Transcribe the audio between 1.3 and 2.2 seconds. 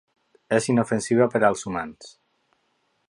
per als humans.